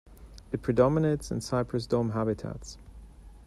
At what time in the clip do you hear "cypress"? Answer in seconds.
1.41-1.85